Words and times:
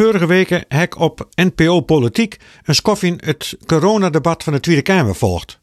Vorige 0.00 0.26
weken 0.26 0.64
heb 0.68 0.82
ik 0.82 0.98
op 0.98 1.28
NPO 1.34 1.80
Politiek 1.80 2.36
een 2.64 2.74
skoffie 2.74 3.14
het 3.16 3.56
coronadebat 3.66 4.42
van 4.42 4.52
de 4.52 4.60
Tweede 4.60 4.82
Kamer 4.82 5.14
volgt. 5.14 5.60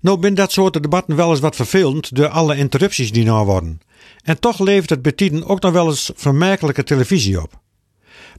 Nou 0.00 0.18
ben 0.18 0.34
dat 0.34 0.52
soort 0.52 0.82
debatten 0.82 1.16
wel 1.16 1.30
eens 1.30 1.40
wat 1.40 1.56
vervelend 1.56 2.16
door 2.16 2.28
alle 2.28 2.56
interrupties 2.56 3.12
die 3.12 3.24
nou 3.24 3.46
worden. 3.46 3.80
En 4.22 4.40
toch 4.40 4.58
levert 4.58 4.90
het 4.90 5.02
betiden 5.02 5.46
ook 5.46 5.60
nog 5.60 5.72
wel 5.72 5.86
eens 5.86 6.10
vermerkelijke 6.14 6.82
televisie 6.82 7.42
op. 7.42 7.60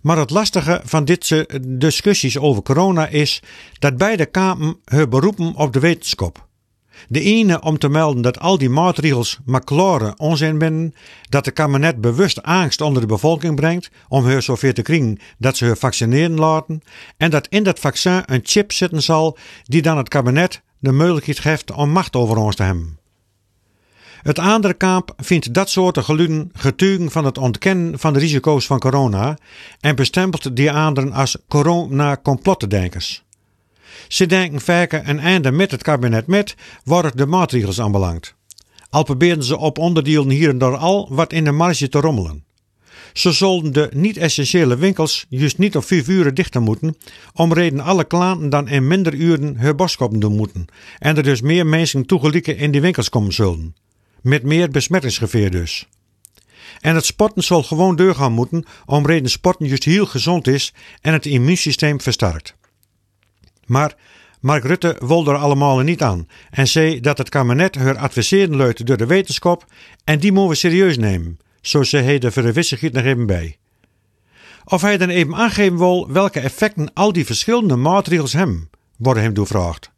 Maar 0.01 0.17
het 0.17 0.29
lastige 0.29 0.81
van 0.83 1.05
dit 1.05 1.45
discussies 1.61 2.37
over 2.37 2.63
corona 2.63 3.07
is 3.07 3.41
dat 3.79 3.97
beide 3.97 4.25
kampen 4.25 4.77
hun 4.85 5.09
beroepen 5.09 5.55
op 5.55 5.73
de 5.73 5.79
wetenschap. 5.79 6.47
De 7.07 7.21
ene 7.21 7.61
om 7.61 7.77
te 7.77 7.89
melden 7.89 8.21
dat 8.21 8.39
al 8.39 8.57
die 8.57 8.69
maatregels 8.69 9.39
maar 9.45 9.63
onzin 10.17 10.59
zijn, 10.59 10.95
dat 11.29 11.45
de 11.45 11.51
kabinet 11.51 12.01
bewust 12.01 12.43
angst 12.43 12.81
onder 12.81 13.01
de 13.01 13.07
bevolking 13.07 13.55
brengt 13.55 13.89
om 14.07 14.25
haar 14.25 14.41
zoveel 14.41 14.73
te 14.73 14.81
krijgen 14.81 15.19
dat 15.37 15.57
ze 15.57 15.65
haar 15.65 15.77
vaccineren 15.77 16.39
laten, 16.39 16.81
en 17.17 17.29
dat 17.29 17.47
in 17.47 17.63
dat 17.63 17.79
vaccin 17.79 18.23
een 18.25 18.41
chip 18.43 18.71
zitten 18.71 19.01
zal 19.01 19.37
die 19.63 19.81
dan 19.81 19.97
het 19.97 20.09
kabinet 20.09 20.61
de 20.79 20.91
mogelijkheid 20.91 21.39
geeft 21.39 21.71
om 21.71 21.89
macht 21.89 22.15
over 22.15 22.37
ons 22.37 22.55
te 22.55 22.63
hebben. 22.63 23.01
Het 24.21 24.39
andere 24.39 24.73
kamp 24.73 25.13
vindt 25.17 25.53
dat 25.53 25.69
soort 25.69 25.97
geluiden 25.97 26.49
getuigen 26.53 27.11
van 27.11 27.25
het 27.25 27.37
ontkennen 27.37 27.99
van 27.99 28.13
de 28.13 28.19
risico's 28.19 28.65
van 28.65 28.79
corona 28.79 29.37
en 29.79 29.95
bestempelt 29.95 30.55
die 30.55 30.71
anderen 30.71 31.11
als 31.11 31.37
corona-complottendenkers. 31.47 33.23
Ze 34.07 34.25
denken 34.25 34.61
vaker 34.61 35.01
een 35.09 35.19
einde 35.19 35.51
met 35.51 35.71
het 35.71 35.83
kabinet 35.83 36.27
met, 36.27 36.55
het 36.85 37.17
de 37.17 37.25
maatregels 37.25 37.81
aanbelangt. 37.81 38.35
Al 38.89 39.03
proberen 39.03 39.43
ze 39.43 39.57
op 39.57 39.77
onderdelen 39.77 40.29
hier 40.29 40.49
en 40.49 40.57
daar 40.57 40.75
al 40.75 41.07
wat 41.11 41.33
in 41.33 41.43
de 41.43 41.51
marge 41.51 41.89
te 41.89 41.99
rommelen. 41.99 42.43
Ze 43.13 43.31
zullen 43.31 43.73
de 43.73 43.89
niet-essentiële 43.93 44.75
winkels 44.77 45.25
juist 45.29 45.57
niet 45.57 45.75
op 45.75 45.83
vijf 45.83 46.07
uur 46.07 46.33
dichter 46.33 46.61
moeten, 46.61 46.97
om 47.33 47.53
reden 47.53 47.79
alle 47.79 48.03
klanten 48.03 48.49
dan 48.49 48.67
in 48.67 48.87
minder 48.87 49.13
uren 49.13 49.57
hun 49.57 49.75
boskoppen 49.75 50.19
doen 50.19 50.35
moeten 50.35 50.65
en 50.99 51.17
er 51.17 51.23
dus 51.23 51.41
meer 51.41 51.65
mensen 51.65 52.05
toegelieken 52.05 52.57
in 52.57 52.71
die 52.71 52.81
winkels 52.81 53.09
komen 53.09 53.33
zullen. 53.33 53.75
Met 54.21 54.43
meer 54.43 54.69
besmettingsgevaar 54.69 55.49
dus. 55.49 55.87
En 56.81 56.95
het 56.95 57.05
sporten 57.05 57.43
zal 57.43 57.63
gewoon 57.63 57.95
doorgaan 57.95 58.31
moeten, 58.31 58.65
om 58.85 59.05
reden 59.05 59.29
sporten 59.29 59.67
juist 59.67 59.83
heel 59.83 60.05
gezond 60.05 60.47
is 60.47 60.73
en 61.01 61.13
het 61.13 61.25
immuunsysteem 61.25 62.01
versterkt. 62.01 62.55
Maar 63.73 63.95
Mark 64.39 64.63
Rutte 64.63 64.95
wil 64.99 65.27
er 65.27 65.35
allemaal 65.35 65.79
niet 65.79 66.01
aan 66.01 66.27
en 66.49 66.67
zei 66.67 66.99
dat 66.99 67.17
het 67.17 67.29
kabinet 67.29 67.75
haar 67.75 67.97
adviseren 67.97 68.55
luidt 68.55 68.85
door 68.85 68.97
de 68.97 69.05
wetenschap 69.05 69.65
en 70.03 70.19
die 70.19 70.31
moeten 70.31 70.49
we 70.49 70.55
serieus 70.55 70.97
nemen, 70.97 71.39
zo 71.61 71.83
zei 71.83 72.03
hij 72.03 72.19
de 72.19 72.31
nog 72.91 73.03
even 73.03 73.25
bij. 73.25 73.57
Of 74.65 74.81
hij 74.81 74.97
dan 74.97 75.09
even 75.09 75.35
aangeven 75.35 75.77
wil 75.77 76.11
welke 76.11 76.39
effecten 76.39 76.93
al 76.93 77.13
die 77.13 77.25
verschillende 77.25 77.75
maatregels 77.75 78.33
hebben, 78.33 78.69
worden 78.97 79.23
hem 79.23 79.33
doorvraagd. 79.33 79.91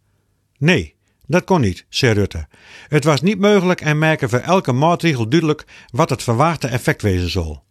Nee, 0.57 0.95
dat 1.27 1.43
kon 1.43 1.61
niet, 1.61 1.85
zei 1.89 2.13
Rutte. 2.13 2.47
Het 2.87 3.03
was 3.03 3.21
niet 3.21 3.39
mogelijk 3.39 3.81
en 3.81 3.97
merken 3.97 4.29
voor 4.29 4.39
elke 4.39 4.71
maatregel 4.71 5.29
duidelijk 5.29 5.65
wat 5.91 6.09
het 6.09 6.23
verwachte 6.23 6.67
effect 6.67 7.01
wezen 7.01 7.29
zal. 7.29 7.63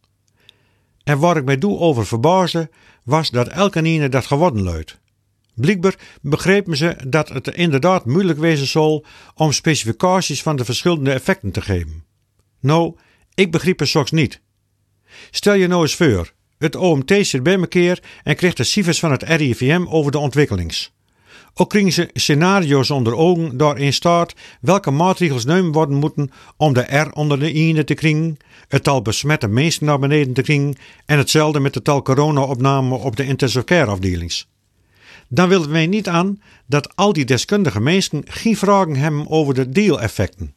En 1.05 1.19
waar 1.19 1.37
ik 1.37 1.45
mij 1.45 1.59
doe 1.59 1.79
over 1.79 2.07
verbaasde, 2.07 2.71
was 3.03 3.31
dat 3.31 3.49
elke 3.49 3.83
ene 3.83 4.09
dat 4.09 4.27
geworden 4.27 4.63
luidt. 4.63 5.03
Blijkbaar 5.55 5.99
begrepen 6.23 6.77
ze 6.77 6.97
dat 7.09 7.29
het 7.29 7.49
inderdaad 7.49 8.05
moeilijk 8.05 8.39
wezen 8.39 8.67
zal 8.67 9.05
om 9.35 9.53
specificaties 9.53 10.43
van 10.43 10.57
de 10.57 10.65
verschillende 10.65 11.13
effecten 11.13 11.51
te 11.51 11.61
geven. 11.61 12.05
Nou, 12.61 12.97
ik 13.35 13.51
begreep 13.51 13.79
het 13.79 13.89
soms 13.89 14.11
niet. 14.11 14.41
Stel 15.31 15.55
je 15.55 15.67
nou 15.67 15.83
eens 15.83 15.95
voor, 15.95 16.33
het 16.59 16.77
OMT 16.77 17.13
zit 17.21 17.43
bij 17.43 17.59
elkaar 17.59 17.99
en 18.23 18.37
krijgt 18.37 18.57
de 18.57 18.65
cijfers 18.65 18.99
van 18.99 19.11
het 19.11 19.23
RIVM 19.23 19.85
over 19.89 20.13
de 20.13 20.19
ontwikkelings. 20.19 20.93
Ook 21.55 21.71
krijgen 21.71 21.93
ze 21.93 22.11
scenario's 22.13 22.91
onder 22.91 23.17
ogen 23.17 23.57
daarin 23.57 23.93
staat 23.93 24.35
welke 24.61 24.91
maatregels 24.91 25.45
nemen 25.45 25.73
worden 25.73 25.97
moeten 25.97 26.31
om 26.57 26.73
de 26.73 26.97
R 26.97 27.11
onder 27.13 27.39
de 27.39 27.53
ine 27.53 27.85
te 27.85 27.95
kringen, 27.95 28.37
het 28.69 28.83
tal 28.83 29.03
besmette 29.03 29.49
mensen 29.49 29.87
naar 29.87 29.99
beneden 29.99 30.35
te 30.35 30.43
kringen 30.43 30.77
en 31.07 31.19
hetzelfde 31.19 31.61
met 31.61 31.75
het 31.75 31.85
tal 31.85 32.03
corona-opnamen 32.03 33.01
op 33.01 33.17
de 33.17 33.25
intensive 33.25 33.65
care 33.65 33.91
afdelings 33.91 34.49
dan 35.35 35.49
willen 35.49 35.71
wij 35.71 35.87
niet 35.87 36.09
aan 36.09 36.41
dat 36.67 36.97
al 36.97 37.13
die 37.13 37.25
deskundige 37.25 37.81
mensen 37.81 38.23
geen 38.25 38.57
vragen 38.57 38.97
hebben 38.97 39.31
over 39.31 39.55
de 39.55 39.69
deeleffecten. 39.69 40.55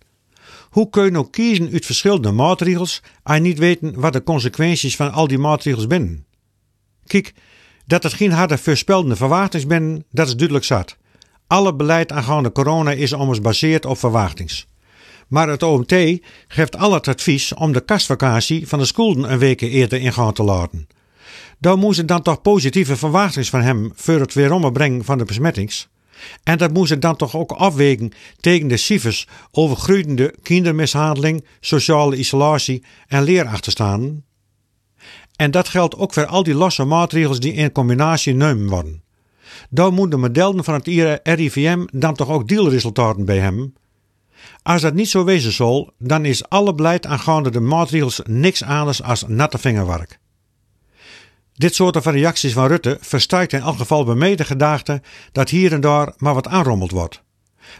Hoe 0.69 0.89
kun 0.89 1.03
je 1.03 1.11
nou 1.11 1.29
kiezen 1.29 1.71
uit 1.71 1.85
verschillende 1.85 2.31
maatregels 2.31 3.01
en 3.23 3.41
niet 3.41 3.57
weten 3.57 3.99
wat 3.99 4.13
de 4.13 4.23
consequenties 4.23 4.95
van 4.95 5.11
al 5.11 5.27
die 5.27 5.37
maatregels 5.37 5.85
zijn? 5.89 6.25
Kijk, 7.05 7.33
dat 7.85 8.03
het 8.03 8.13
geen 8.13 8.31
harde 8.31 8.57
voorspellende 8.57 9.15
verwachtings 9.15 9.65
zijn, 9.67 10.03
dat 10.11 10.27
is 10.27 10.35
duidelijk 10.35 10.65
zat. 10.65 10.97
Alle 11.47 11.75
beleid 11.75 12.11
aangaande 12.11 12.51
corona 12.51 12.91
is 12.91 13.13
ommers 13.13 13.37
gebaseerd 13.37 13.85
op 13.85 13.97
verwachtings. 13.97 14.67
Maar 15.27 15.49
het 15.49 15.63
OMT 15.63 15.95
geeft 16.47 16.77
al 16.77 16.93
het 16.93 17.07
advies 17.07 17.53
om 17.53 17.71
de 17.71 17.81
kastvakantie 17.81 18.67
van 18.67 18.79
de 18.79 18.85
scholen 18.85 19.31
een 19.31 19.39
week 19.39 19.61
eerder 19.61 19.99
in 19.99 20.13
gang 20.13 20.35
te 20.35 20.43
laten. 20.43 20.87
Dan 21.59 21.79
moesten 21.79 22.05
dan 22.05 22.21
toch 22.21 22.41
positieve 22.41 22.95
verwachtingen 22.95 23.47
van 23.47 23.61
hem 23.61 23.91
voor 23.95 24.19
het 24.19 24.33
weerom 24.33 24.73
brengen 24.73 25.03
van 25.05 25.17
de 25.17 25.25
besmettings. 25.25 25.87
En 26.43 26.57
dat 26.57 26.73
moest 26.73 27.01
dan 27.01 27.15
toch 27.15 27.35
ook 27.35 27.51
afwegen 27.51 28.11
tegen 28.39 28.67
de 28.67 28.77
cijfers 28.77 29.27
over 29.51 29.77
groeiende 29.77 30.35
kindermishandeling, 30.41 31.45
sociale 31.59 32.15
isolatie 32.15 32.83
en 33.07 33.23
leerachterstanden. 33.23 34.25
En 35.35 35.51
dat 35.51 35.67
geldt 35.67 35.95
ook 35.95 36.13
voor 36.13 36.25
al 36.25 36.43
die 36.43 36.55
losse 36.55 36.83
maatregelen 36.83 37.41
die 37.41 37.53
in 37.53 37.71
combinatie 37.71 38.31
genomen 38.31 38.69
worden. 38.69 39.03
Dan 39.69 39.93
moeten 39.93 40.09
de 40.09 40.27
modellen 40.27 40.63
van 40.63 40.73
het 40.73 40.87
RIVM 41.23 41.85
dan 41.91 42.15
toch 42.15 42.29
ook 42.29 42.47
dealresultaten 42.47 43.25
bij 43.25 43.37
hem. 43.37 43.73
Als 44.63 44.81
dat 44.81 44.93
niet 44.93 45.09
zo 45.09 45.23
wezen 45.23 45.51
zal, 45.51 45.93
dan 45.99 46.25
is 46.25 46.49
alle 46.49 46.75
beleid 46.75 47.05
aangaande 47.05 47.49
de 47.49 47.59
maatregels 47.59 48.21
niks 48.23 48.63
anders 48.63 49.03
als 49.03 49.23
natte 49.27 49.57
vingerwerk. 49.57 50.19
Dit 51.57 51.75
soort 51.75 51.97
van 52.01 52.13
reacties 52.13 52.53
van 52.53 52.67
Rutte 52.67 52.97
versterkt 53.01 53.53
in 53.53 53.59
elk 53.59 53.77
geval 53.77 54.03
bij 54.03 54.15
mij 54.15 54.35
dat 55.31 55.49
hier 55.49 55.73
en 55.73 55.81
daar 55.81 56.13
maar 56.17 56.33
wat 56.33 56.47
aanrommeld 56.47 56.91
wordt. 56.91 57.21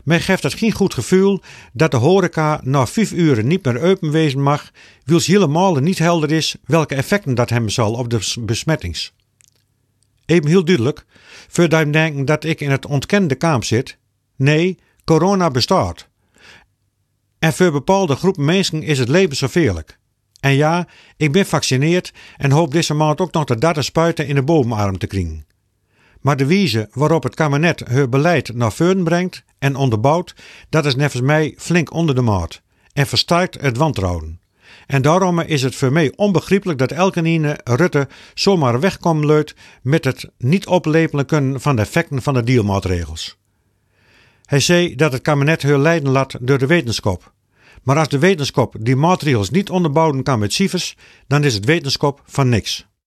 Men 0.04 0.22
geeft 0.22 0.44
het 0.44 0.54
geen 0.54 0.72
goed 0.72 0.94
gevoel 0.94 1.42
dat 1.74 1.92
de 1.92 1.98
horeca 1.98 2.60
na 2.64 2.88
vijf 2.88 3.12
uren 3.12 3.48
niet 3.48 3.66
meer 3.66 3.82
open 3.82 4.12
wezen 4.12 4.42
mag, 4.42 4.72
wils 5.04 5.26
helemaal 5.26 5.76
niet 5.76 5.98
helder 5.98 6.32
is 6.32 6.56
welke 6.66 6.96
effecten 6.96 7.36
dat 7.36 7.50
hebben 7.50 7.72
zal 7.72 7.94
op 7.94 8.10
de 8.10 8.34
besmettings. 8.40 9.14
Even 10.26 10.48
heel 10.48 10.66
duidelijk, 10.66 11.06
voordat 11.48 11.86
je 11.86 11.90
denken 11.90 12.26
dat 12.26 12.44
ik 12.44 12.62
in 12.62 12.72
het 12.72 12.86
ontkende 12.86 13.36
kamp 13.36 13.64
zit. 13.64 13.98
Nee, 14.36 14.80
corona 15.04 15.50
bestaat. 15.50 16.08
En 17.40 17.54
voor 17.54 17.72
bepaalde 17.72 18.16
groepen 18.16 18.46
mensen 18.46 18.84
is 18.84 19.00
het 19.00 19.10
leven 19.10 19.36
zoveel. 19.36 19.82
En 20.40 20.54
ja, 20.54 20.88
ik 21.18 21.32
ben 21.32 21.44
gevaccineerd 21.44 22.14
en 22.38 22.52
hoop 22.52 22.72
deze 22.72 22.94
maand 22.94 23.22
ook 23.22 23.32
nog 23.32 23.44
de 23.44 23.58
derde 23.58 23.82
spuiten 23.82 24.28
in 24.28 24.36
de 24.36 24.44
bovenarm 24.44 24.98
te 24.98 25.08
krijgen. 25.08 25.46
Maar 26.22 26.38
de 26.38 26.46
wijze 26.46 26.90
waarop 26.92 27.24
het 27.24 27.36
kabinet 27.36 27.84
hun 27.88 28.10
beleid 28.10 28.54
naar 28.54 28.72
voren 28.72 29.04
brengt 29.04 29.44
en 29.60 29.76
onderbouwt, 29.76 30.36
dat 30.70 30.86
is 30.86 30.96
nevens 30.96 31.22
mij 31.22 31.54
flink 31.58 31.94
onder 31.94 32.16
de 32.16 32.22
maat 32.22 32.62
en 32.94 33.08
versterkt 33.08 33.62
het 33.62 33.78
wantrouwen. 33.78 34.40
En 34.88 35.02
daarom 35.02 35.40
is 35.40 35.64
het 35.64 35.76
voor 35.76 35.92
mij 35.92 36.14
onbegrijpelijk 36.16 36.80
dat 36.80 36.92
elke 36.92 37.24
ene 37.24 37.60
Rutte 37.64 38.08
zomaar 38.34 38.80
wegkomt 38.80 39.24
luidt 39.24 39.56
met 39.82 40.06
het 40.06 40.30
niet 40.38 40.68
oplepelen 40.68 41.26
kunnen 41.26 41.62
van 41.62 41.76
de 41.76 41.82
effecten 41.82 42.22
van 42.22 42.34
de 42.34 42.44
dealmaatregels. 42.44 43.38
Hij 44.46 44.60
zei 44.60 44.96
dat 44.96 45.12
het 45.12 45.22
kabinet 45.22 45.62
hun 45.62 45.82
leiden 45.82 46.12
laat 46.12 46.36
door 46.42 46.58
de 46.58 46.68
wetenschap. 46.68 47.34
Maar 47.88 47.98
als 47.98 48.08
de 48.08 48.20
wetenschap 48.20 48.76
die 48.80 48.96
maatregels 48.96 49.50
niet 49.50 49.70
onderbouwen 49.70 50.24
kan 50.24 50.40
met 50.40 50.54
cijfers, 50.54 50.98
dan 51.28 51.44
is 51.44 51.54
het 51.54 51.66
wetenschap 51.66 52.22
van 52.26 52.50
niks. 52.50 52.87